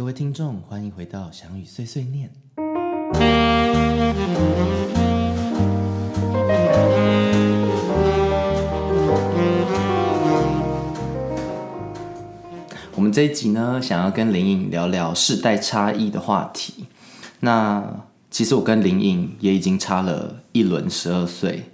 [0.00, 2.30] 各位听众，欢迎回到翔宇碎碎念。
[12.94, 16.86] 我们这一集呢，想要跟林颖聊聊世代差异的话题。
[17.40, 21.64] 那其实我跟林颖也已经差了一轮十二岁，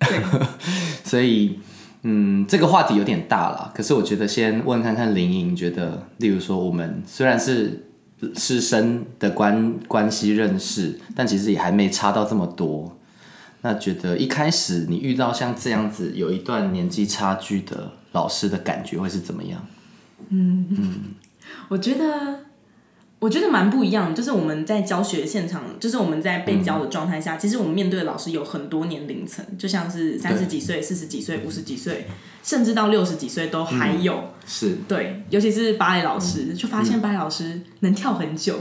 [1.02, 1.60] 所以
[2.06, 3.72] 嗯，这个话题有点大了。
[3.74, 7.86] 可是我觉得先问看看林颖，觉得例如说我们虽然是
[8.36, 12.96] 师生的关关系认识，但其实也还没差到这么多。
[13.62, 19.66] 那觉得一开始你遇到像这样子有一段年纪差距的老师的感觉会是怎么样？
[20.28, 20.94] 嗯嗯
[21.68, 22.43] 我觉得，
[23.24, 24.14] 我觉得蛮不一样的。
[24.14, 32.06] 就是我们在教学现场，就是我们在被教的状态下，其实我们面对的老师有很多年龄层，就像是三十几岁、四十几岁、五十几岁，
[32.42, 34.24] 甚至到六十几岁都还有。
[34.44, 38.56] 是对，尤其是芭蕾老师，就发现芭蕾老师能跳很久，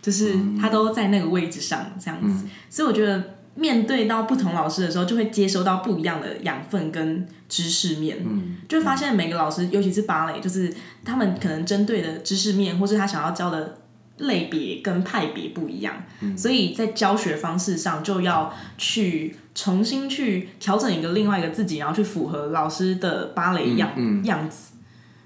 [0.00, 2.46] 就是他都在那个位置上这样子。
[2.70, 3.36] 所以我觉得。
[3.58, 10.70] 面对到不同老师的时候，就会接收到不一样的养分跟知识面，嗯，就发现每个老师，尤其是芭蕾，就是
[11.06, 13.78] 他们可能针对的知识面，或是他想要教的
[14.18, 15.94] 类别跟派别不一样，
[16.36, 24.72] 所以在教学方式上就要去重新去调整一个另外一个自己，然后去符合老师的芭蕾样样子。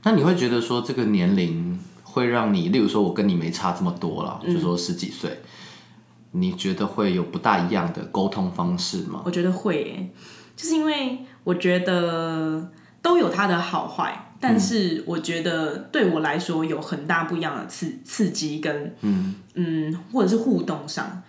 [0.02, 5.40] 那你会觉得说这个年龄会让你，例如说我跟你没差这么多了，就说十几岁。
[6.32, 9.20] 你觉得会有不大一样的沟通方式吗？
[9.24, 10.10] 我觉得会，
[10.54, 12.70] 就是因为我觉得
[13.02, 19.34] 都有它的好坏，但是我觉得对我来说有很大不一样的刺刺激跟嗯。
[19.54, 21.22] 嗯，或者是互动上，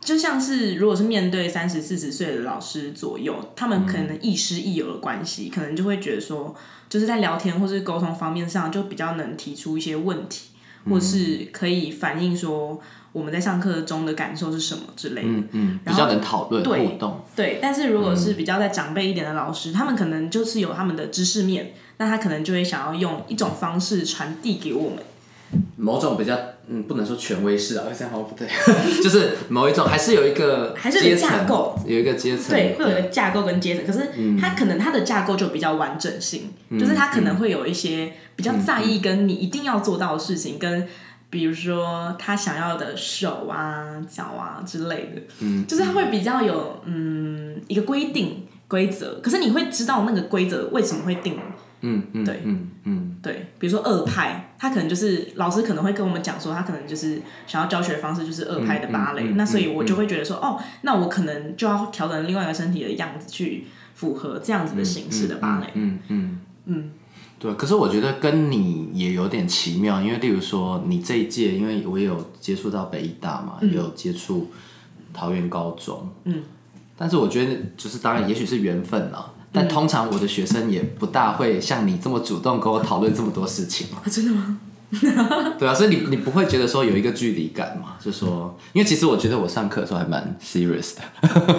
[0.00, 6.54] 就像是如果是面对三十四十岁的老师左右，他们可能亦师亦友的关系，可能就会觉得说，
[6.88, 10.50] 就是在聊天或是沟通方面上，就比较能提出一些问题，
[10.90, 12.80] 或是可以反映说。
[13.10, 17.18] 我们在上课中的感受是什么之类的，嗯嗯，比较能讨论互动。
[17.34, 24.98] 对，但是如果是比较在长辈一点的老师，他们可能就是有他们的知识面，那他可能就会想要用一种方式传递给我们，
[25.76, 26.36] 某种比较
[26.68, 28.48] 嗯，不能说权威式啊，这样好不对，
[29.02, 34.10] 就是某一种还是有一个还是有架构，有一个阶层，对，会有一个架构跟阶层，可是
[34.40, 40.86] 他可能他的架构就比较完整性，就是他可能会有一些比较在意跟你一定要做到的事情跟。
[41.30, 51.38] 比如说他想要的手啊、脚啊之类的，嗯，就是他会比较有嗯一个规定规则，可是你会知道那个规则为什么会定，
[51.80, 53.16] 嗯嗯，对，嗯嗯。
[53.22, 66.90] 对，比如说二派，他可能就是老师可能会跟我们讲说，他可能就是想要教学方式就是二派的芭蕾，那所以我就会觉得说，哦，那我可能就要调整另外一个身体的样子去符合这样子的形式的芭蕾，嗯嗯嗯。
[67.40, 74.50] 对，可是我觉得跟你也有点奇妙，因为例如说你这一届，因为我也有接触到北医大嘛，也有接触
[75.12, 76.42] 桃园高中，嗯，
[76.96, 84.60] 但是我觉得就是当然也许是缘分啦，但通常我的学生也不大会像你这么主动跟我讨论这么多事情啊，真的吗？
[85.58, 87.96] 对啊，所以你你不会觉得说有一个距离感嘛？
[88.00, 91.02] 就说，因为其实我觉得我上课的时候还蛮 serious 的。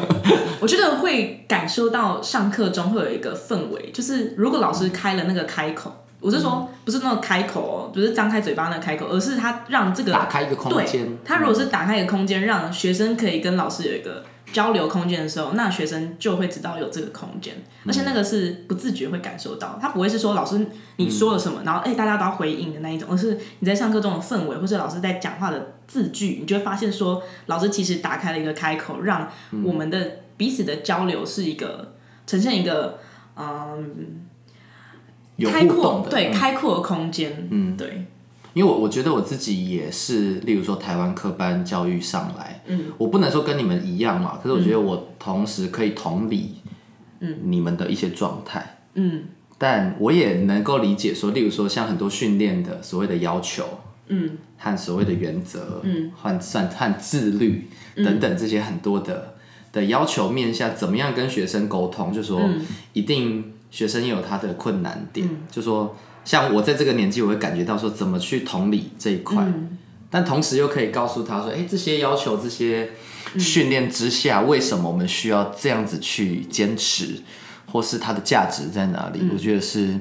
[0.59, 11.07] 我觉得会感受到上课中会有一个氛围，就是如果老师开了那个开口，我是说不是那个开口哦，不是张开嘴巴那个开口，而是他让这个打开一个空间。
[11.23, 14.23] 他如果是打开一个空间，让学生可以跟老师有一个。
[14.51, 17.55] 交流空间的时候，那学生就会知道有这个空间，
[17.85, 20.65] 而且那个是不自觉会感受到，他不会是说老师
[20.97, 29.29] 你说了什么，然后哎大家都要回应的那一种，而是你在上课中的氛围，或者老师在讲话的字句，你就会发现说老师其实打开了一个开口，让
[29.63, 31.95] 我们的彼此的交流是一个
[32.25, 32.99] 呈现一个
[33.35, 34.25] 嗯。
[35.41, 37.77] 开阔对开阔的空间，嗯。
[37.77, 38.05] 对。
[38.53, 46.55] 因为我我觉得我自己也是，例如说台湾科班教育上来，嗯，我不能说跟你们一样嘛，可是我觉得我同时可以同理，
[47.19, 49.25] 嗯，你们的一些状态，嗯，
[49.59, 53.63] 但我也能够理解说，例如说像很多训练的所谓的要求，
[54.07, 59.35] 嗯，和所谓的原则，嗯，换算和自律等等这些很多的
[59.71, 62.41] 的要求面下，怎么样跟学生沟通，就说
[62.93, 65.95] 一定学生也有他的困难点，就说。
[66.29, 69.43] 像我在这个年纪，我会感觉到说怎么去同理这一块，
[70.11, 72.91] 但同时又可以告诉他说，哎，这些要求、这些
[73.39, 77.23] 训练之下，为什么我们需要这样子去坚持，
[77.71, 79.27] 或是它的价值在哪里？
[79.33, 79.99] 我觉得是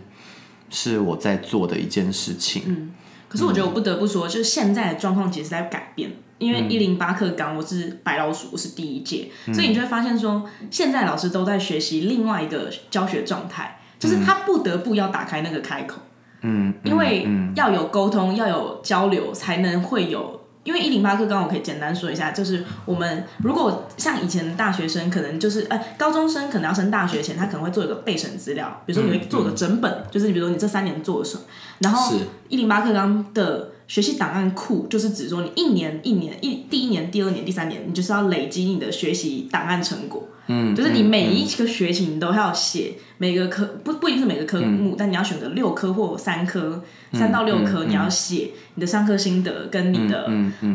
[0.68, 2.64] 是我在做的一件事情。
[2.66, 2.90] 嗯，
[3.26, 16.02] 可是我觉得我不得不说，就是现在的状况其实在改变，因为一零八课纲我是白老鼠，我是第一届，所以你就会发现说，现在老师都在学习另外一个教学状态，就是他不得不要打开那个开口。
[16.42, 20.40] 嗯，因为要有沟通，要有交流，才能会有。
[20.64, 31.42] 因为一零八课，刚刚我可以简单说一下，就是我们如果像以前大学生，可能就是哎，高中生可能要升大学前，他可能会做一个备审资料，比如说你会做个整本，就是你比如说你这三年做了什么，
[31.78, 32.14] 然后
[32.48, 33.70] 一零八课纲的。
[33.88, 40.28] 学习档案库就是指说，你一年一年一第一年、第二年、第三年，你就是要累积你的学习档案成果。
[40.50, 46.82] 嗯，就是你每一个学期你都要写每个科不不一定是每个科目，但你要选择六科或三科，
[47.12, 50.30] 三到六科你要写你的上课心得跟你的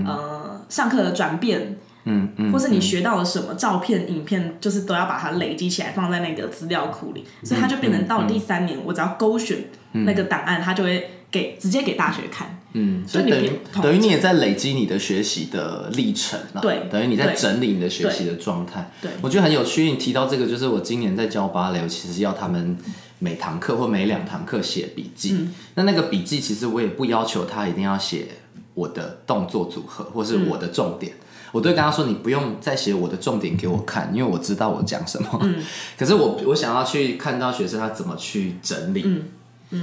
[0.05, 1.75] 呃上课的转变，
[2.05, 9.57] 嗯嗯，或是你学到了什么照片、影片，就是都要把它累积起来放在那个资料库里，所以它就变成到第三年，我只要勾选
[9.93, 12.59] 那个档案，它就会给直接给大学看。
[12.75, 13.51] 嗯，所以等于
[13.81, 18.89] 等于你也在累积你的学习的历程啊，对，等于你在整理你的学习的状态。
[19.01, 19.83] 对，我觉得很有趣。
[19.91, 22.75] 你提到这个，就是我今年在教芭蕾，我其实要他们
[23.19, 25.47] 每堂课或每两堂课写笔记。
[25.75, 28.27] 那那个笔记其实我也不要求他一定要写
[28.73, 31.13] 我的动作组合或是我的重点，
[31.51, 35.29] 我都跟他说，你不用再写我的重点给我看，因为我知道我讲什么。
[35.43, 35.61] 嗯，
[35.95, 39.03] 可是我我想要去看到学生他怎么去整理。
[39.05, 39.23] 嗯。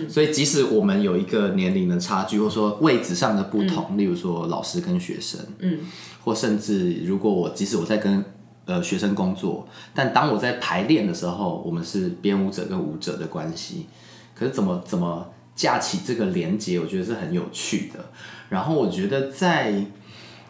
[0.08, 5.80] 所以，即使我们有一个年龄的差距，或者说位置上的不同，例如说老师跟学生，嗯，
[6.24, 8.24] 或甚至如果我即使我在跟
[8.66, 13.86] 呃学生工作，但当我在排练的时候，我们是编舞者跟舞者的关系，
[14.34, 18.04] 可是怎么怎么架起这个连接，我觉得是很有趣的。
[18.48, 19.84] 然后我觉得，在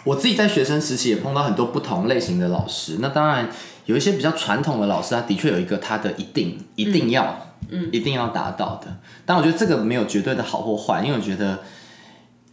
[0.05, 3.49] 我自己在学生时期也碰到很多不同类型的老师，那当然
[3.87, 7.25] 有一些比较传统的老师，他的确有一个他的一定一定要。
[7.25, 7.50] 嗯，
[7.93, 8.99] 一定要达到的。
[9.25, 11.61] 但我觉得这个没有绝对的好或坏，因为我觉得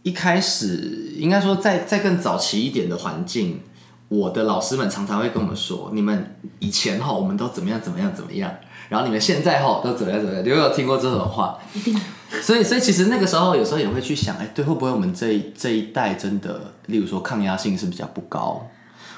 [0.02, 3.60] 一开始应该说在在更早期一点的环境，
[4.08, 8.52] 我的老师们常常会跟我们说：“你们以前哈，我们都怎么样怎么样怎么样，
[8.88, 11.58] 然后你们现在哈都怎么样怎么样。”你有没有听过这种话？
[11.74, 12.00] 一定。
[12.42, 18.66] 所以，所以其实那个时候有时候也会去想，哎，对，会不会我们这这一代真的，例如说抗压性是比较不高，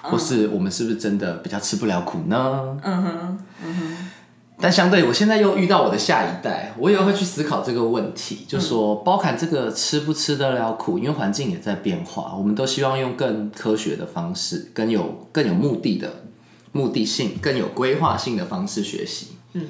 [0.00, 2.78] 或是我们是不是真的比较吃不了苦呢？
[2.82, 4.10] 嗯哼，嗯哼。
[4.62, 16.24] 但相对，我现在又遇到我的下一代，我也会去思考这个问题，就说包含这个吃不吃得了苦，因为环境也在变化，我们都希望用更科学的方式，更有更有目的的
[16.72, 19.28] 目的性，更有规划性的方式学习。
[19.54, 19.68] 嗯，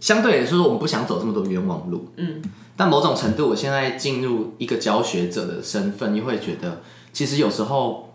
[0.00, 2.08] 相对来说，我们不想走这么多冤枉路。
[2.16, 2.42] 嗯，
[2.76, 6.82] 但某种程度，我现在进入一个教学者的身份，又会觉得，
[7.14, 8.12] 其实有时候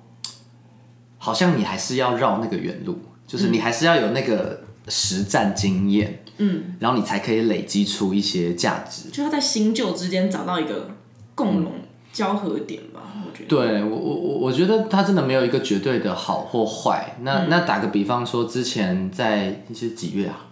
[1.18, 4.62] 好像你还是要绕那个远路，就是你还是要有那个。
[4.88, 10.90] 实战经验，嗯，然后你才可以累积出一些价值，就要在新旧之间找到一个
[11.36, 11.72] 共融
[12.12, 13.02] 交合点吧。
[13.26, 17.16] 我觉得，对我我我我觉得它真的没有一个绝对的好或坏。
[17.22, 20.48] 那那打个比方说，之前在是几月啊？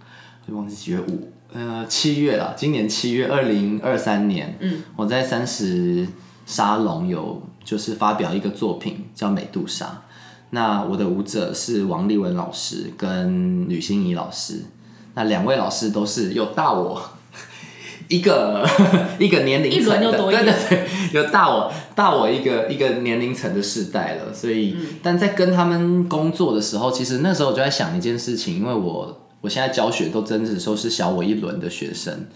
[0.47, 6.07] 我忘记几月五呃七月了，今年七月二零二三年，嗯，我在三十
[6.45, 9.85] 沙龙有就是发表一个作品叫《美杜莎》。
[10.51, 14.65] 那我的舞者是王立文老师跟吕欣怡老师，
[15.15, 17.01] 那两位老师都是有大我
[18.09, 18.68] 一个
[19.18, 24.33] 一个年龄层的，对对对，有大我大我一个一个年龄层的世代了。
[24.33, 32.27] 所以，但在跟他们工作的时候，其实那时候我就在想一件事情，因为我我现在教学都真的都是小我一轮的学生，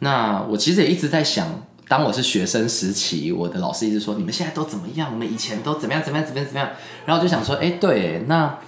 [0.00, 1.64] 那我其实也一直在想。
[1.86, 5.10] 当我是学生时期，我的老师一直说你们现在都怎么样？
[5.12, 6.02] 我们以前都怎么样？
[6.02, 6.26] 怎么样？
[6.26, 6.46] 怎么样？
[6.46, 6.70] 怎么样？
[7.04, 8.58] 然后就想说，哎，对，那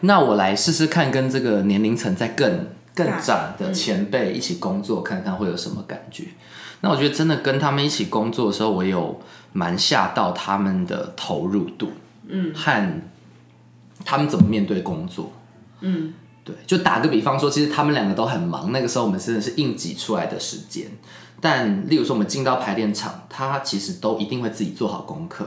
[0.00, 6.24] 那我来试试看，跟这个年龄层在更更长的前辈一起工作，看看会有什么感觉。
[6.80, 9.20] 那我觉得真的跟他们一起工作的时候，我有
[9.52, 11.92] 蛮吓到他们的投入度，
[12.28, 13.00] 嗯，和
[14.04, 15.32] 他们怎么面对工作，
[15.80, 20.88] 嗯，对，就打个比方说，其实他们两个都很忙，那个时候我们真的是硬挤出来的时间。
[21.44, 25.46] 但例如说，我们进到排练场，他其实都一定会自己做好功课。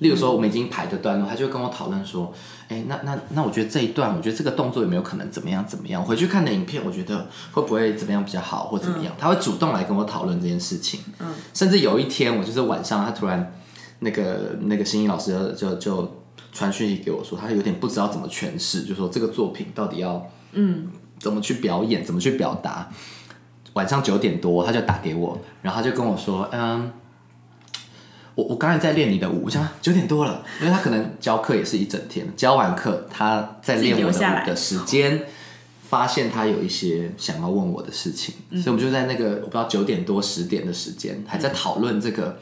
[0.00, 2.34] 例如说，我们已经排的段落，他就会跟我讨论说
[2.66, 6.02] ：“哎，那那那，我觉得这一段，我觉得这个动作有没有可能怎么样怎么样？
[6.04, 10.98] 回去看的影片，我觉得会不会怎么样比较好，或怎么样？”他会主动来跟我讨论这件事情。
[11.20, 13.54] 嗯，甚至有一天，我就是晚上，他突然
[14.00, 20.88] 那个那个新一老师就就传讯息给我说，他有点不知道怎么诠释，就说这个作品到底要嗯
[21.20, 22.90] 怎么去表演，怎么去表达。
[23.78, 26.90] 晚上九点多，他就打给我，然后他就跟我说：“嗯，
[28.34, 35.22] 我我刚才在练你的舞，我想九点多了，因为他可能教课也是一整天，教完课他在练我的舞的时间，
[35.88, 42.40] 发现他有一些想要问我的事情，所以我们就在那个我不知道九点多十点的时间，还在讨论这个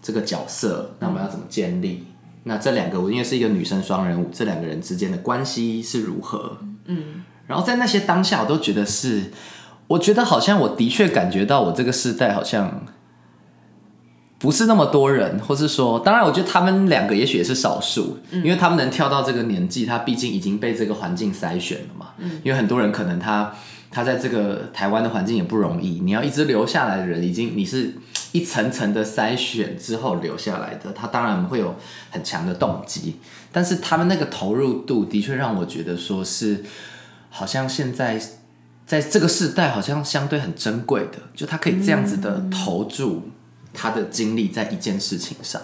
[0.00, 2.06] 这个角色，那我们要怎么建立？
[2.44, 6.56] 那这两个我因为是一个女生双人舞，这两个人之间的关系是如何？
[6.86, 9.30] 嗯，然后在那些当下，我都觉得是。”
[9.92, 12.86] 我觉得好像我的确感觉到我这个世代好像
[14.38, 22.06] 不是那么多人，或是说，当然，我觉得他们两个也许也是少数，因为他们能跳到这个年纪，他毕竟已经被这个环境筛选了嘛。
[22.42, 23.54] 因为很多人可能他
[23.90, 27.94] 他在这个台湾的环境也不容易，你要一直留下来的人，已经你是
[28.32, 31.76] 一层层的筛选之后留下来的，他当然会有
[32.10, 33.16] 很强的动机，
[33.52, 36.64] 但是他们那个投入度的确让我觉得说是
[37.30, 38.20] 好像现在
[38.92, 43.22] 在这个时代好像相对很珍贵的，就他可以这样子的投注。
[43.74, 45.58] 他的精力在一件事情上，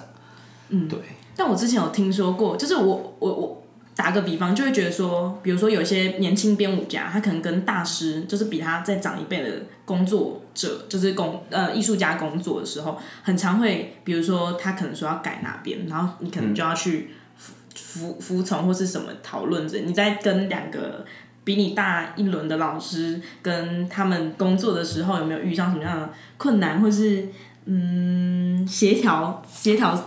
[0.70, 0.99] 嗯，对。
[1.37, 3.62] 但我之前有听说过，就是我我我
[3.94, 19.80] 打个比方，就会觉得说，比如说有些年轻编舞家，他可能跟大师，就是比他再长一辈的工作者，就是工呃艺术家工作的时候，很常会，比如说他可能说要改哪边，然后你可能就要去服服服从或是什么讨论着。
[19.80, 21.04] 你在跟两个
[21.48, 27.26] 比你大一轮的老师跟他们工作的时候，有没有遇上什么样的困难，或是？
[27.64, 29.98] 嗯，协调协调，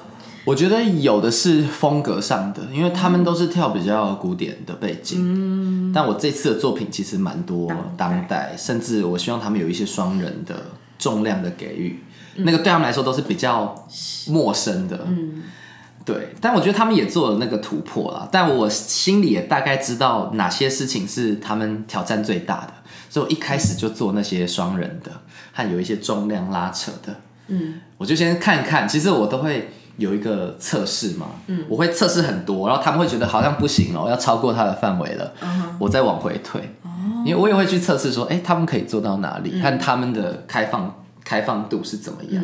[0.46, 5.20] 我觉得有的是风格上的，因为他们都是跳比较古典的背景。
[5.20, 10.56] 嗯，但我这次的作品其实蛮多当代，甚至我希望他们有一些双人的
[11.00, 12.00] 重量的给予，
[12.38, 13.76] 那个对他们来说都是比较
[14.28, 15.06] 陌生的。
[15.08, 15.42] 嗯，
[16.04, 22.74] 对，但我觉得他们也做了那个突破了，但我心里也大概知道哪些事情是他们挑战最大的，
[23.10, 25.12] 所以我一开始就做那些双人的，
[25.54, 27.16] 和有一些重量拉扯的。
[27.48, 35.34] 嗯，我就先看看，其实我都会有一个测试嘛，嗯，我会测试很多，然后他们会觉得好像不行了，要超过他的范围了，
[35.78, 36.90] 我再往回退，哦，
[37.26, 42.44] 因为我也会去测试说，哎，他们可以做到哪里，看他们的开放开放度是怎么样。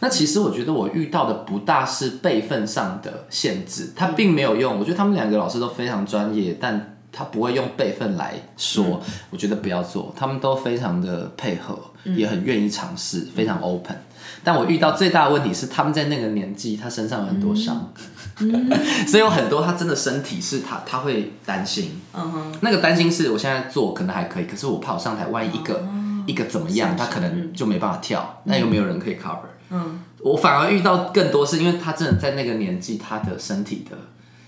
[0.00, 9.00] 那其实我觉得我遇到的不大是辈分上的限制，他并没有用，我觉得他们两个老师都非常专业，但他不会用辈分来说，
[9.30, 13.96] 我觉得不要做，他们都非常的配合，也很愿意尝试，非常 open。
[14.44, 17.92] 但我遇到最大的问题是，他们在那个年纪，他身上有很多伤，
[19.06, 22.00] 所以有很多他真的身体是他他会担心。
[22.14, 25.84] 嗯哼，那个担心是我现在做可能还可以，可是我怕我上台万一一个
[26.26, 29.48] 一个怎么样，他可能就没办法跳，那又没有人可以 cover？
[29.70, 33.96] 嗯，我反而遇到更多是因为他真的在那个年纪，他的身体的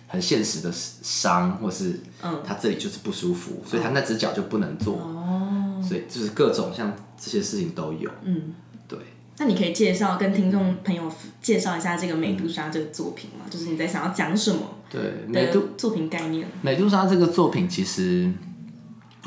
[0.08, 2.00] 很现实的伤，或是
[2.44, 4.96] 他这里就是不舒服，所以他那只脚就不能做。
[4.96, 8.10] 哦，所以就是各种像这些事情都有。
[8.24, 8.54] 嗯。
[8.88, 8.98] 对
[9.38, 11.10] 那你可以介绍跟听众朋友
[11.40, 13.46] 介绍一下这个美杜莎这个作品吗？
[13.48, 14.60] 就是你在想要讲什么？
[14.90, 16.46] 对，美杜作品概念。
[16.60, 18.30] 美杜莎这个作品其实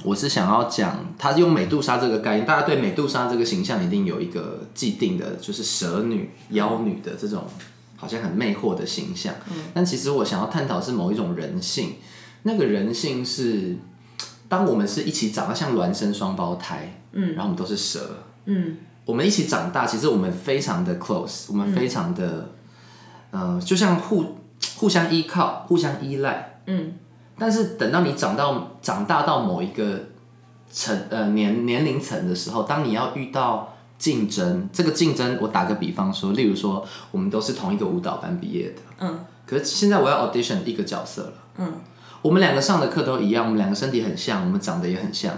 [0.04, 7.46] 我是想要讲，他用美杜莎这个概念，大家对美杜莎这个形象一定有一个既定的，就是蛇女、妖女的这种
[7.96, 9.34] 好像很魅惑的形象。
[9.50, 9.56] 嗯。
[9.74, 11.96] 但其实我想要探讨是某一种人性，
[12.44, 13.78] 那个人性是
[14.50, 18.78] 当我们是一起长得像孪生双胞胎，嗯，然后我们都是蛇，嗯。
[19.06, 22.50] 我们一起长大，其实我们非常的 close，我们非常的，
[23.32, 24.38] 呃，就像互
[24.78, 26.60] 互相依靠、互相依赖。
[26.66, 26.94] 嗯。
[27.38, 30.00] 但是等到你长到长大到某一个
[30.72, 38.82] 层呃年年龄层的时候，当你要遇到竞争，这个竞争，我打个比方说，例如说，我们都是同一个舞蹈班毕业的。
[39.00, 39.20] 嗯。
[39.46, 41.34] 可是现在我要 audition 一个角色了。
[41.58, 41.74] 嗯。
[42.22, 45.34] 我们两个上的课都一样，我们两个身体很像，我们长得也很像。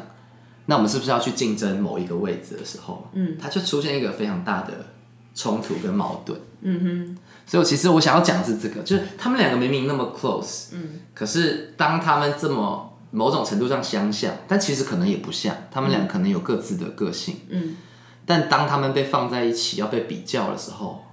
[0.67, 4.73] 那我们是不是要去竞争某一个位置的时候，嗯，它就出现一个非常大的
[5.37, 7.17] 冲突跟矛盾，嗯哼。
[7.45, 17.77] 所以，其实我想要讲的是这个，就是他们两个明明那么 close，嗯，可是当他们这么某种程度上相像，但其实可能也不像，他们俩可能有各自的个性，嗯。
[18.25, 21.05] 但当他们被放在一起要被比较的时候，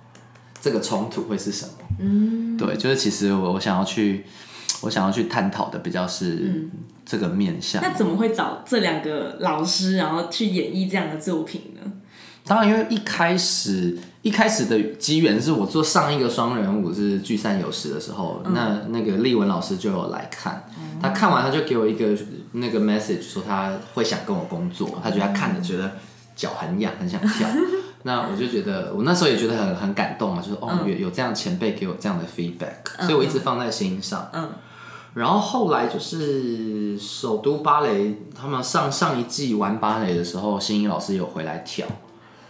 [0.61, 1.73] 这个冲突会是什么？
[2.01, 4.25] 嗯，对，就是其实我我想要去。
[4.81, 6.69] 我想要去探讨的比较是
[7.07, 7.81] 这个面向。
[7.81, 11.93] 那怎么会找这两个老师，然后去演绎这样的作品呢？
[12.45, 20.65] 当然，因为一开始一开始的机缘是我做上一个双人舞是聚散有时的时候，那那个丽文老师就有来看，
[20.99, 22.17] 他看完他就给我一个
[22.53, 25.93] 那个 message，说他会想跟我工作，他觉得他看着觉得
[26.35, 27.47] 脚很痒，很想跳。
[28.05, 34.31] 那我就觉得我那时候也觉得很很感动啊，就是哦有有这样前辈给我这样的 feedback，所以我一直放在心上。
[34.33, 34.49] 嗯。
[35.13, 41.87] 然后后来就是首都芭蕾，他们上上一季玩芭蕾的时候，新英老师有回来跳。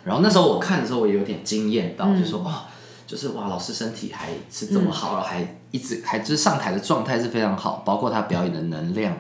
[0.05, 2.65] 然后那时候我看的时候，我也有点惊艳到，就说哦，
[3.07, 9.17] 就是哇，老师身体还是这么好，还一直还就是上台的状态是非常好，包括他表演的能量。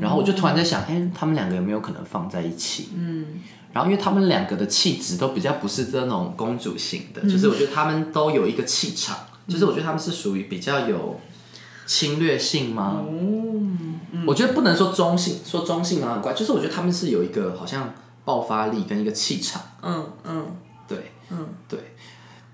[0.00, 2.90] 然后我就突然在想，哎，他们两个有没有可能放在一起？
[2.94, 3.40] 嗯。
[3.72, 11.20] 然后因为他们两个的气质都比较不是这种公主型的，就是我觉得他们都有一个气场，就是我觉得他们是属于比较有。
[11.86, 13.02] 侵略性吗？
[14.24, 16.32] 我觉得不能说中性，说中性啊很怪。
[16.32, 17.92] 就是我觉得他们是有一个好像
[18.24, 19.60] 爆发力跟一个气场。
[19.82, 20.56] 嗯嗯，
[20.86, 21.48] 对，嗯。
[21.68, 21.78] 对。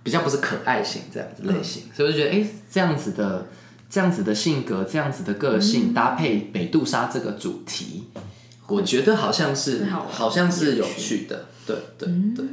[0.03, 3.49] 比较不是可爱型这样子类型，所以我就觉得，哎，这样子的
[3.91, 8.05] 这样子的性格，这样子的个性搭配美杜莎这个主题，
[8.69, 12.47] 我觉得好像是好像是有趣的，对对对，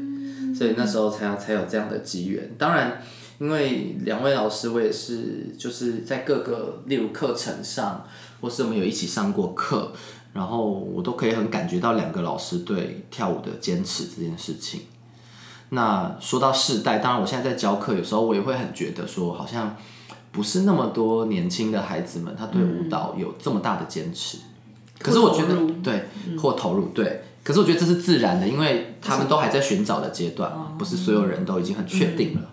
[0.55, 2.55] 所以那时候才才有这样的机缘。
[2.57, 3.03] 当然，
[3.37, 8.03] 因为两位老师，我也是就是在各个例如课程上，
[8.41, 9.93] 或是我们有一起上过课，
[10.33, 14.81] 然后我都可以很感觉到两个老师对跳舞的坚持这件事情。
[15.69, 19.75] 那说到世代，当然我现在在教课，有时候我也会很觉得说，好像
[20.31, 24.37] 不是那么多年轻的孩子们，他对舞蹈有这么大的坚持。
[24.99, 27.23] 可是我觉得，对，或投入，对。
[27.43, 32.49] 可是我觉得这是自然的，因为他们都还在寻找的阶段，不是所有人都已经很确定了。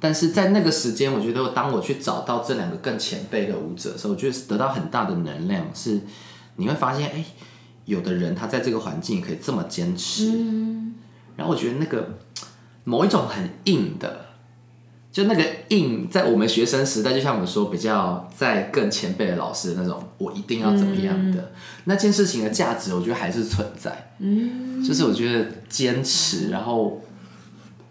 [0.00, 6.00] 但是在那个时间，我觉得当我去找到这两个更前辈的舞者的时候，我觉得得到很大的能量，是
[6.58, 7.24] 你会发现，哎，
[7.86, 10.32] 有的人他在这个环境可以这么坚持。
[11.36, 12.18] 然后我觉得那个
[12.82, 14.26] 某一种很硬的，
[15.12, 21.52] 就那个硬，在我们学生时代，就像我们说比较在更前辈的老师的那种，我一定要怎么样的
[21.84, 24.10] 那件事情的价值，我觉得还是存在。
[24.18, 27.00] 嗯，就是我觉得坚持，然后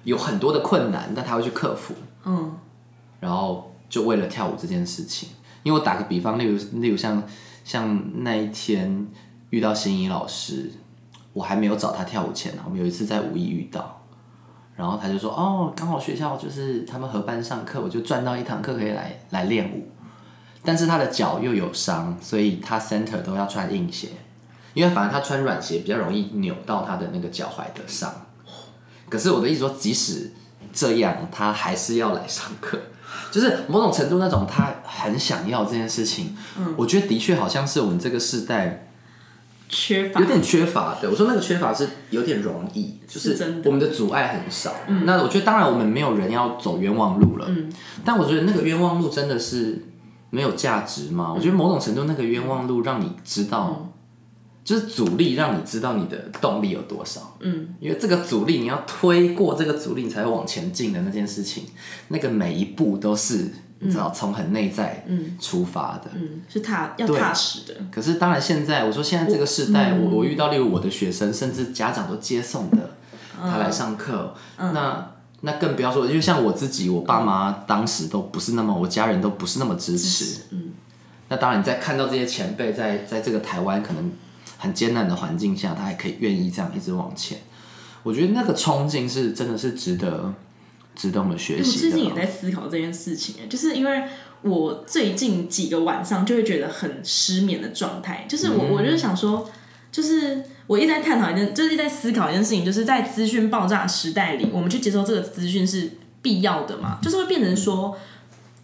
[0.04, 1.94] 有很多的困难，但他会去克服。
[2.26, 2.58] 嗯，
[3.22, 5.30] 然后就为了跳舞这件事情，
[5.64, 7.24] 因为我打个比方，例如例如像
[7.68, 9.06] 像那一天
[9.50, 10.72] 遇到心仪老师。
[11.34, 14.02] 我还没有找他跳舞前呢，我们有一次在五一遇到，
[14.76, 19.88] 然后他就说：“哦，刚好学校就是他们合班上课，我就赚到一堂课可以来来练舞。”
[20.66, 24.08] 但是他的脚又有伤，所以他 center 都要穿硬鞋，
[24.74, 28.12] 因为反正他穿软鞋比较容易扭到他的那个脚踝的伤。
[29.08, 30.32] 可是我的意思说，即使
[30.74, 32.80] 这样，他还是要来上课，
[33.32, 36.36] 就是某种程度那种他很想要这件事情。
[36.60, 38.84] 嗯，我觉得的确好像是我们这个时代。
[39.70, 44.74] 缺乏有点缺乏，对我说那个缺乏是有点容易，就是我们的阻碍很少。
[44.88, 47.50] 嗯那我觉得当然我们没有人要走冤枉路了，
[48.06, 49.84] 但我觉得那个冤枉路真的是
[50.30, 51.34] 没有价值吗？
[51.36, 53.90] 我觉得某种程度那个冤枉路让你知道，
[54.68, 57.38] 就是阻力让你知道你的动力有多少。
[57.40, 61.64] 嗯，因为这个阻力你要推过这个阻力，你才会往前进的那件事情，
[62.10, 63.48] 那个每一步都是。
[63.80, 65.06] 你知道从很内在
[65.40, 67.76] 出发的，嗯，是踏要踏实的。
[67.92, 72.96] 可是当然，现在我说现在这个时代，我我遇到例如我的学生，甚至家长都接送的，
[73.40, 80.42] 他来上课，那那更不要说，因为像我自己，我爸妈当时都不是那么，我家人都不是那么支持。
[80.50, 80.72] 嗯，
[81.30, 84.12] 那当然，你在看到这些前辈在在这个台湾可能
[84.58, 87.40] 很艰难的环境下，他还可以愿意这样一直往前，
[88.04, 90.34] 我觉得那个冲劲是真的是值得。
[90.96, 91.76] 值得我们学习。
[91.76, 94.04] 我最近也在思考这件事情，就是因为
[94.42, 98.26] 我最近几个晚上就会觉得很失眠的状态。
[98.28, 99.48] 就是我，我就是想说，
[99.92, 105.92] 就是我一直在探讨一件，就是在思考一件事情，就是在资讯爆炸时代里，我们去接受这个资讯是
[106.24, 106.98] 必要的嘛？
[107.00, 107.96] 就是会变成说，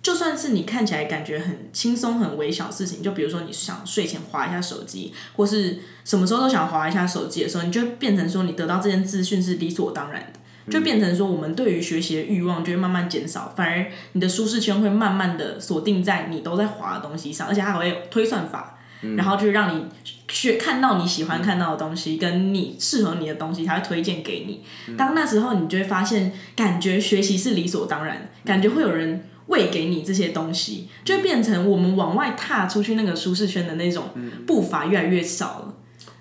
[0.03, 10.39] 就算是你看起来感觉很轻松、很微小事情，就比如说你想睡前划一下手机，或是什么时候都想划一下手机的时候，你就变成说，你得到这件资讯是理所当然的。
[10.71, 18.79] 就变成说，我们对于学习的欲望就会慢慢减少，反而你的舒适圈会慢慢的锁定在你都在划的东西上，而且它还会推算法，
[19.17, 19.85] 然后就让你
[20.29, 24.63] 学看到你喜欢看到的东西，跟你适合你的东西，它会推荐给你。
[24.95, 34.05] 当那时候，你就会发现，感觉学习是理所当然，感觉会有人喂给你这些东西，就变成我们往外踏出去那个舒适圈的那种
[34.45, 35.73] 步伐越来越少了。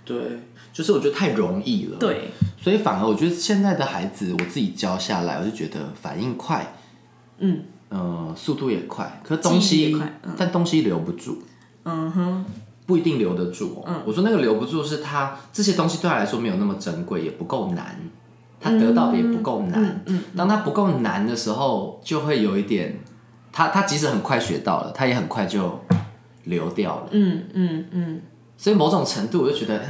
[0.04, 0.16] 对。
[0.72, 6.74] 就是我觉得太容易了，对，所以反而我觉得现在的孩子，我自己教下来，我就觉得反应快，
[7.40, 9.94] 嗯，呃，速度也快，可是东西，
[10.34, 11.42] 但东西留不住，
[11.82, 12.44] 嗯哼，
[12.86, 13.84] 不一定留得住。
[13.86, 18.00] 嗯，我说那个留不住是他这些东西对他来说没有那么珍贵，也不够难，
[18.58, 20.02] 他得到的也不够难。
[20.06, 22.98] 嗯，当他不够难的时候，就会有一点，
[23.52, 25.78] 他他即使很快学到了，他也很快就
[26.44, 27.08] 流掉了。
[27.10, 28.20] 嗯嗯嗯，
[28.56, 29.80] 所以某种程度我就觉得。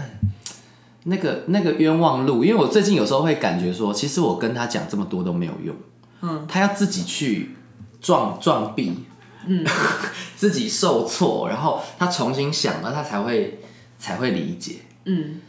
[1.05, 5.75] 那个那个冤枉路，因为我最近有时候会感觉说，其实我跟他讲这么多都没有用，
[6.21, 7.57] 嗯，他要自己去
[8.01, 9.05] 撞撞壁，
[9.49, 9.67] 嗯，
[10.37, 13.59] 自己受挫，然后他重新想了，他才会
[13.99, 15.41] 才会理解，嗯，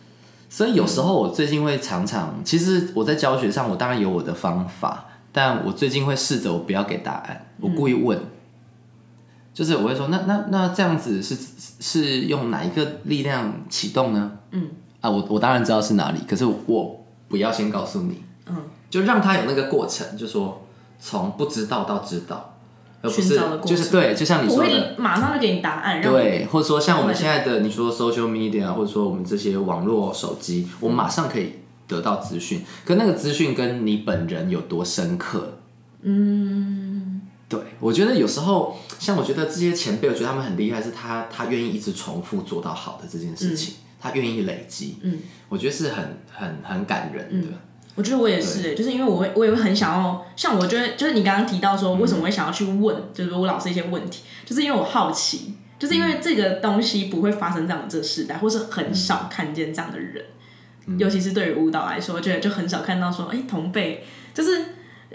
[0.50, 8.18] 所以有时候我最近会常常，其实我在教学上，我当然有我的方法，但我最近会试着我不要给答案，我故意问，
[9.54, 11.36] 就是我会说，那那那这样子是
[11.82, 14.32] 是用哪一个力量启动呢？
[14.52, 14.70] 嗯。
[15.02, 18.56] 啊，我我当然知道是哪里，可是我不要先告诉你，嗯，
[18.90, 20.66] 就让他有那个过程，就说
[20.98, 22.56] 从不知道到知道，
[23.02, 31.56] 而不是就是对，就像你说的，马上就给你答案，对，或者说像我们现在的你说 social media，或者说我们这些网络手机，我们马上可以
[31.88, 35.60] 得到资讯，可那个资讯跟你本人有多深刻，
[36.02, 45.20] 嗯，对，我觉得有时候像我觉得这些前辈，我觉得他们很厉害，是他他愿意一直重复做到好的这件事情，他愿意累积，嗯，
[45.50, 47.48] 我觉得是很很很感人的。
[47.96, 60.26] 我觉得我也是，就是因为我会我也会很想要，像我觉得就是你刚刚提到说为什么会想要去问，就是我老师一些问题，就是因为我好奇，就是因为这个东西不会发生在我们这个时代，或是很少看见这样的人，
[60.98, 64.66] 尤其是对于舞蹈来说，我觉得就很少看到说，哎，同辈就是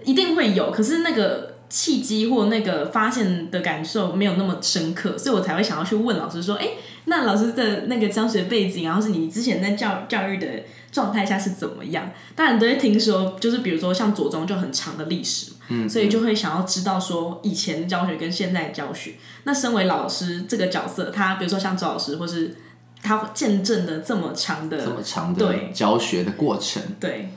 [0.05, 6.69] 一定会有，可是那个契机或那个发现的感受没有那么深刻，所以我才会想要去问老师说，哎，
[7.05, 10.47] 那老师的那个教学背景，然后是你之前在教教育的。
[10.91, 12.11] 状态下是怎么样？
[12.35, 19.13] 当然都会听说，就是比如说像左中就很长的历史，嗯，所以就会想要知道说以前教学跟现在教学。
[19.45, 22.57] 那身为老师这个角色，他比如说像周老师，或是
[23.03, 27.31] 他见证了这么长的这么长的教学的过程，对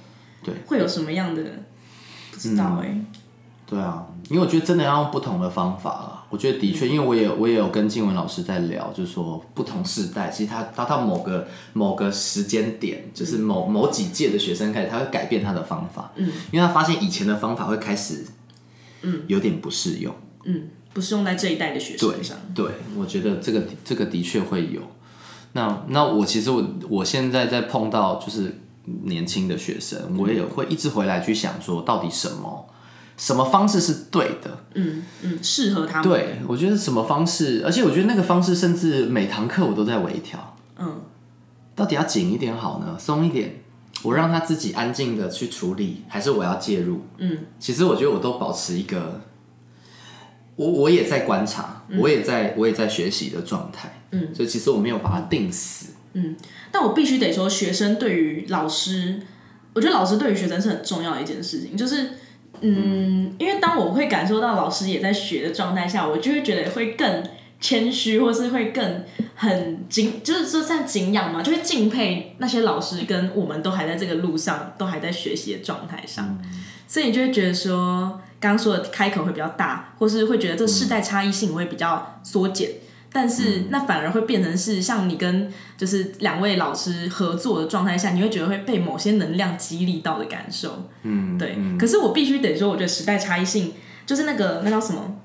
[0.43, 1.43] 对，会有什么样的
[2.31, 2.97] 不知道哎？
[3.67, 6.25] 对啊，因为我觉得真的要用不同的方法了。
[6.29, 16.11] 我觉得的确，因为我也我也有跟静文老师在聊，就是说不同世代，其实他他到某个某个时间点，就是某某几届的学生开始，他会改变他的方法。
[16.15, 18.25] 嗯，因为他发现以前的方法会开始，
[19.03, 20.13] 嗯，有点不适用。
[20.43, 22.37] 嗯，不适用在这一代的学生上。
[22.53, 22.65] 对，
[22.97, 24.81] 我觉得这个这个的确会有。
[25.53, 28.61] 那那我其实我我现在在碰到就是
[29.03, 32.67] 年轻的学生，我也会一直回来去想说，到底什么。
[33.17, 34.49] 什么方式是对的？
[34.73, 36.09] 嗯嗯，适合他们。
[36.09, 40.57] 对，我觉得什么方式，而且我觉得那个方式，甚至每堂课我都在微调。
[40.79, 41.01] 嗯，
[41.75, 43.61] 到底要紧一点好呢，松一点？
[44.01, 47.01] 我让他自己安静的去处理，还是我要介入？
[47.17, 49.21] 嗯，其实我觉得我都保持一个，
[50.55, 54.00] 我我也在观察，我也在我也在学习的状态。
[54.11, 55.93] 嗯，所以其实我没有把它定死。
[56.13, 56.35] 嗯，
[56.71, 59.21] 但我必须得说，学生对于老师，
[59.73, 62.11] 我觉得老师对于学生是很重要的一件事情，就是。
[62.63, 67.23] 嗯，因为当我会感受到老师也在学的状态下，我就会觉得会更
[67.59, 76.37] 谦虚，或是会更很敬，就是说在敬仰嘛，就会敬佩那些老师跟我们都还在这个路上，都还在学习的状态上，
[76.87, 82.69] 所以你就会觉得说，刚刚说的开口会比较大，或是会觉得这世代差异性会比较缩减。
[83.13, 90.89] 但是那反而会变成是像你跟就是两位老师合作的状态下，你会觉得会被某些能量激励到的感受。
[91.03, 91.57] 嗯，对。
[91.77, 93.73] 可是我必须得说，我觉得时代差异性
[94.05, 95.17] 就是那个那叫什么？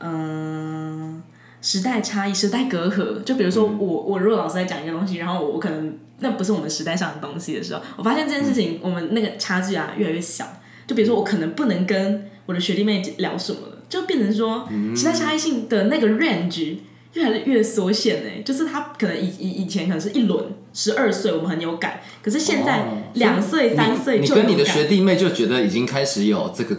[0.00, 1.22] 嗯，
[1.60, 3.22] 时代差异、时代隔阂。
[3.22, 10.46] 就比如说我我如果老师在讲一个东西，然后我可能那不是我们时代上的东西的时候，我发现这件事情我们那个差距啊越来越小。
[10.86, 16.78] 就比如说我可能不能跟我的学弟妹聊什么了，就变成说时代差异性的那个 range。
[17.16, 26.76] 越来越缩限呢，就是他可能以以以前可能是一轮十二岁，我们很有感，可是现在两岁三岁，你跟你的学弟妹就觉得已经开始有这个，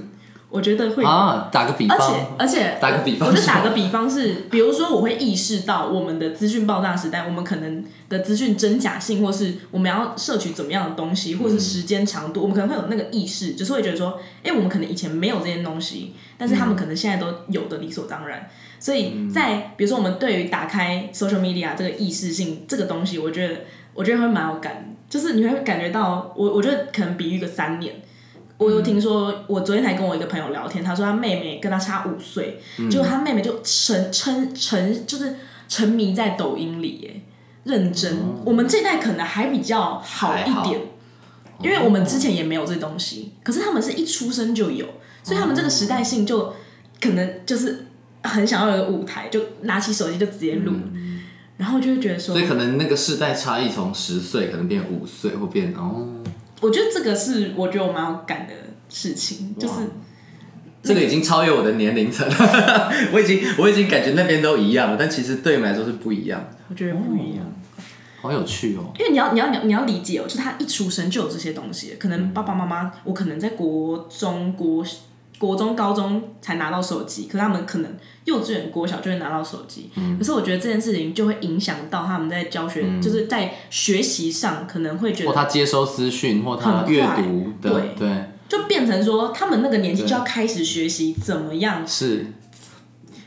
[0.50, 1.04] 我觉得会。
[1.04, 18.50] 啊，打个比方，而且而且打个比方，我就打个比方是，比如说我会意识到我们的资讯爆炸时代，我们可能的资讯真假性，或是我们要摄取怎么样的东西，或是时间长度，我们可能会有那个意识，就是会觉得说，哎，我们可能以前没有这些东西，但是他们可能现在都有的理所当然。
[18.80, 23.62] 所以在比如说我们对于打开 social media 这个意识性这个东西，我觉得
[23.94, 27.96] 我觉得会蛮有感，就是你会感觉到我我觉得可能比喻个三年，
[28.58, 35.36] 我有听说我昨天才跟我一个朋友聊天，他说他妹妹跟他差五岁，就他妹妹就沉沉沉就是
[35.67, 37.22] 沉迷在抖音里耶，
[37.63, 38.17] 认真。
[38.46, 40.82] 我们这代可能还比较好一点，
[41.62, 44.86] 因为我们之前也没有这东西，可是他们是一出生就有，
[45.24, 46.54] 所以他们这个时代性就
[47.02, 47.86] 可能就是。
[48.24, 50.74] 很想要有个舞台，就拿起手机就直接录，
[51.56, 56.08] 然后就会觉得说，所以可能那个世代差异从十岁可能变五岁，或变哦。
[56.62, 58.54] 我觉得这个是我觉得我蛮有感的
[58.89, 59.74] 事情，就是
[60.84, 62.28] 这个已经超越我的年龄层，
[63.13, 66.50] 我已经我已经感觉那边都一样了，但其实对你们来说是不一样。
[66.70, 67.46] 我觉得不一样，
[68.22, 68.91] 好有趣哦。
[69.00, 74.86] 因为你要你要你要理解哦，就他一出生就有这些东西，可能爸爸妈妈我可能在国中国。
[75.38, 77.91] 国中、高中才拿到手机，可是他们可能
[78.26, 79.89] 幼稚园、国小就会拿到手机。
[80.17, 92.26] 可是我觉得这件事情就会影响到他们在教学，就是在学习上可能会觉得，或他接收资讯，或他阅读，对对，就变成说他们那个年纪就要开始学习怎么样是，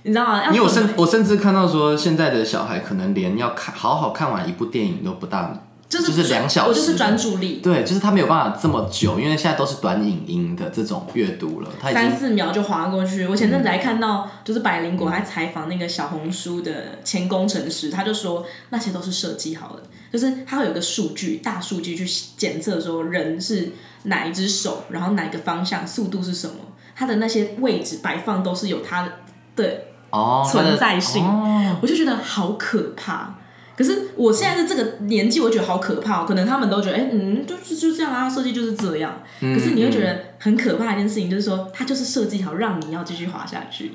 [0.03, 0.47] 你知道吗？
[0.47, 5.67] 因为我甚我甚至看到说，现在的小孩可能连要看好好看完一部电影都不大。
[5.99, 7.61] 就是两小时，我就是专注力。
[7.63, 11.71] 对，就是他没有办法这么久，因为现在都是短影音的这种阅读了。
[11.83, 13.27] 三四秒就划过去。
[13.27, 23.73] 我前阵子还看到，就是百灵果还采访那个小红书的前工程师，他就说那些都是设计好的，就是他会有个数据，大数据去检测说人是
[24.05, 26.55] 哪一只手，然后哪个方向，速度是什么。
[26.95, 29.13] 它的那些位置摆放都是有它的
[29.57, 33.35] 的哦，存在性哦我就觉得好可怕。
[33.81, 36.25] 可是我现在是这个年纪，我觉得好可怕、哦。
[36.29, 39.23] 可能他们都觉得，哎、嗯，就就就这样啊，设计就是这样。
[39.41, 43.93] 嗯可是你会觉得很可怕的一件事情，就是说，它就是设计好让你要继续滑下去。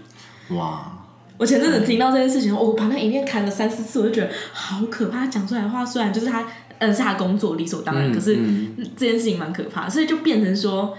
[0.49, 0.91] 哇，
[1.37, 5.19] 我前阵子听到这件事情，我把那影片看了三四次，我就觉得好可怕。
[5.19, 6.43] 他讲出来的话，虽然就是他，
[6.79, 10.97] 呃，是他工作理所当然，嗯可是嗯这件事情蛮可怕，所以就变成说，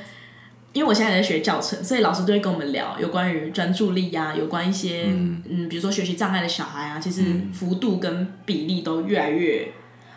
[0.77, 9.73] 因为我现在在学教程，所以老师都会跟我们聊有关于专注力呀、有关一些嗯比如说学习障碍的小孩啊，其实幅度跟比例都越来越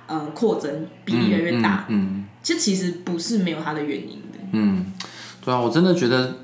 [0.10, 1.86] 嗯扩增，比例越来越大。
[1.88, 4.39] 嗯嗯这其实不是没有它的原因的。
[4.52, 4.93] 嗯，
[5.41, 6.39] 对啊，我真的觉得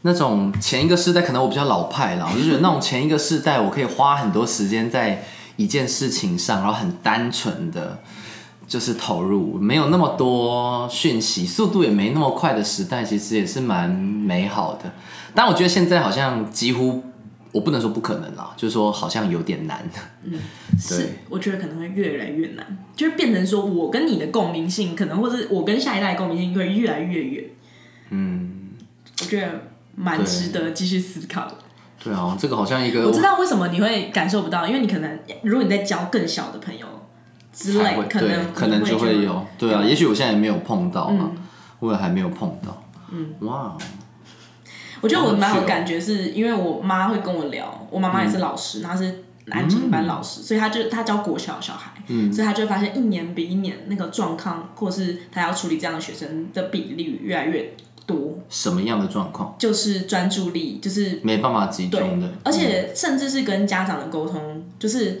[0.00, 5.22] 那种前一个世代可能我比较老派啦，我就觉得那种前一个世代我可以花很多时间在
[5.56, 7.98] 一件事情上，然后很单纯的。
[8.66, 14.92] 就是投入，没有那么多讯息，速度也没那么快的时代，其实也是蛮美好的。
[15.34, 17.02] 但我觉得现在好像几乎，
[17.52, 19.82] 我不能说不可能啦，就是说好像有点难。
[20.24, 20.38] 嗯
[20.78, 27.44] 是，我觉得可能会越来越难，就是变成说我跟你的共鸣性，可能或者我跟下一代共鸣性会越来越远。
[28.10, 28.70] 嗯，
[29.20, 29.48] 我觉得
[29.94, 31.54] 蛮值得继续思考的。
[32.02, 36.86] 对啊，这个好像一个我知道为什么你会感受不到，因为你可能如果你在教更小的朋友
[37.54, 41.42] 之类可能可能就会有，对啊，也许我现在也没有碰到嘛，嗯。
[41.80, 43.76] 我也还没有碰到，嗯，哇，
[45.02, 52.32] 我觉得我蛮有感觉，是因为我妈会跟我聊，我妈妈也是老师，她是安亲班老师，所以她就她教国小小孩，嗯。
[52.32, 57.74] 所以她就会发现一年比一年那个状况，或是她要处理这样的学生的比例越来越
[58.06, 59.54] 多，什么样的状况？
[59.58, 65.20] 就是专注力，就是没办法集中的，而且甚至是跟家长的沟通，就是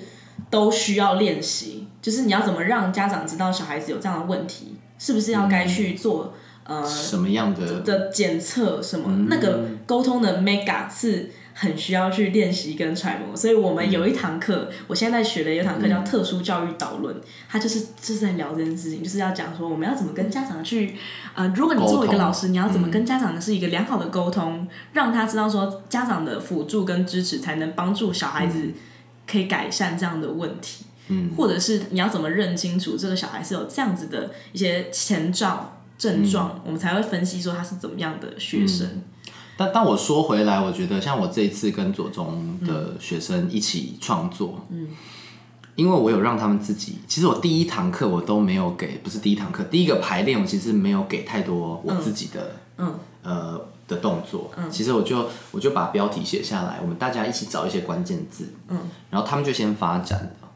[0.54, 1.88] 都需要练习。
[2.00, 6.32] 就是你要怎么让家长知道小孩子有这样的问题，是不是要该去做、
[6.64, 9.26] 呃什么样的的检测什么？
[9.28, 13.34] 那个沟通的 mega 是很需要去练习跟揣摩。
[13.34, 17.16] 所以我们有一堂课，我现在在学的有一堂课叫特殊教育导论，
[17.48, 20.94] 它就是就是在聊这件事情，就是要讲说我们要怎么跟家长去
[21.34, 28.72] 呃，如果你作为一个老师，你要怎么跟家长是一个良好的沟通，让他知道说家长的辅助跟支持才能帮助小孩子
[29.26, 30.84] 可以改善这样的问题。
[31.08, 39.02] 嗯，或者是你要怎么认清楚这个小孩是有这样子的一些前兆症状，我们才会分析说他是怎么样的学生。
[39.56, 44.88] 但但我说回来，我觉得像我这一次跟左中的学生一起创作，嗯，
[45.74, 52.98] 因为我有让他们自己，其实我第一堂课我都没有给，不是第一堂课，第一个排练我其实没有给太多我自己的，嗯。
[53.22, 58.78] 呃的动作，嗯，其实我就我就把标题写下来，我们大家一起找一些关键字，嗯，
[59.10, 60.50] 然后他们就先发展了。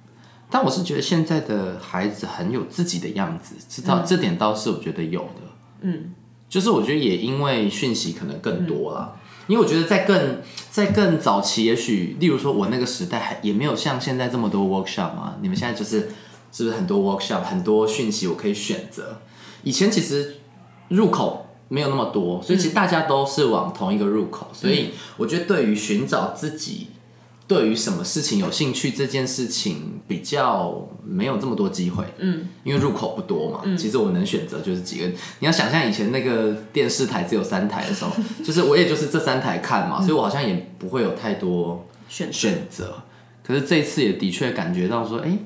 [0.51, 5.43] 但我是觉得现在的孩子很有自己的样子，知道、这点倒是我觉得有的，
[5.83, 6.15] 嗯，
[6.49, 9.13] 就是我觉得也因为讯息可能更多啦，
[9.47, 10.39] 因为我觉得在更
[10.71, 16.09] 在更早期，也许例如说我那个时代还也没有像现在这么多 workshop 嘛，你们现在就是
[16.51, 19.21] 是不是很多 workshop 很多讯息我可以选择，
[19.63, 20.37] 以前其实
[20.89, 26.89] 入口没有那么多，所以其实大家都是往同一个入口，所以我觉得对于寻找自己。
[27.47, 35.07] 对于什么事情有兴趣这件事情比较没有这么多机会，嗯，因为入口不多嘛，其实我能选择就是几个。
[35.07, 38.13] 你要想象以前那个电视台只有三台的时候，
[38.45, 43.03] 就是我也就是这三台看嘛，所以我好像也不会有太多选选择。
[43.43, 45.39] 可是这次也的确感觉到说，哎、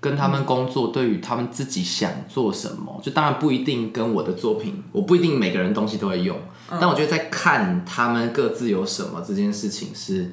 [0.00, 6.36] 跟他们工作，对于他们自己想做什么，就当然不一定跟我的作品，我不一定每个人东西都会用，
[6.80, 10.32] 但我觉得在看他们各自有什么这件事情是。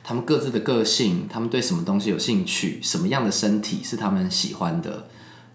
[0.00, 5.06] 他们各自的个性，他们对什么东西有兴趣，什么样的身体是他们喜欢的，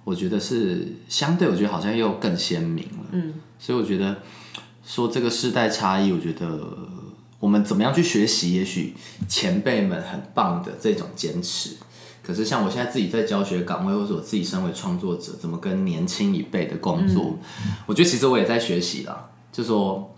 [0.04, 3.06] 我觉得是相对，我觉得好像又更鲜明了。
[3.14, 4.18] 嗯，所以我觉得
[4.86, 6.70] 说这个世代差异，我觉得
[7.40, 8.94] 我们怎么样去学习，也许
[9.28, 11.78] 前辈们很棒的这种坚持。
[12.24, 17.38] 可是像我现在自己在教学岗位，或者我自己身为创作者，怎么跟年轻一辈的工作，
[17.86, 20.10] 我觉得其实我也在学习啦，就说。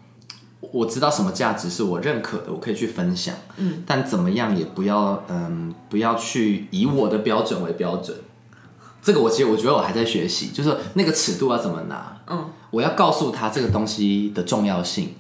[0.71, 3.35] 我知道什么价值是我认可的，我可以去分享。
[3.57, 8.17] 嗯，但怎么样也不要，嗯，不要去以我的标准为标准。
[8.99, 12.19] 这个我其实我觉得我还在学习，就是那个尺度要怎么拿。
[12.27, 15.13] 嗯，我要告诉他这个东西的重要性，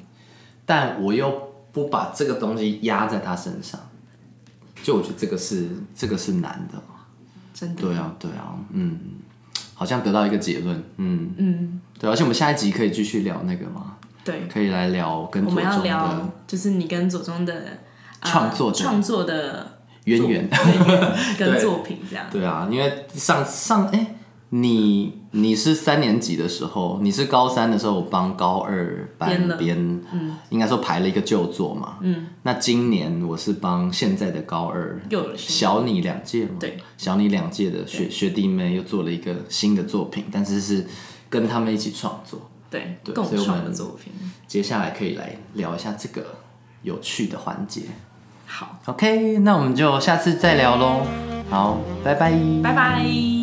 [0.65, 1.31] 但我又
[1.71, 3.79] 不把这个东西压在他身上。
[4.85, 6.79] 就我觉得这个是这个是难的。
[7.55, 8.99] 真的，对啊，对啊，嗯，
[9.73, 10.83] 好像得到一个结论。
[10.97, 13.95] 嗯嗯，对，而且我们下一集可以继续聊那个吗？
[14.23, 17.53] 对，可以来聊跟我们要左中的聊就是你跟左中的
[18.19, 20.49] 呃创作者创作的渊源。
[20.49, 22.27] 作对 跟对作品这样。
[22.31, 24.15] 对啊，因为上上哎、
[24.49, 29.77] 你你是三年级的时候，你是高三的时候，我帮高二班编，
[30.13, 40.85] 嗯，应该说排了一个旧作嘛，嗯，那今年我是帮现在的高二，又小你两届嘛，对，小你两届的学学弟妹又做了一个新的作品，但是是
[41.29, 44.13] 跟他们一起创作，对，共创的作品。
[44.47, 46.23] 接下来可以来聊一下这个
[46.81, 47.81] 有趣的环节。
[48.45, 51.01] 好，OK，那我们就下次再聊喽。
[51.49, 52.31] 好，拜拜，
[52.63, 53.34] 拜拜。